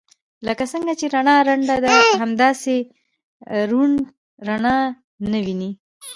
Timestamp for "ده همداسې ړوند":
1.85-3.97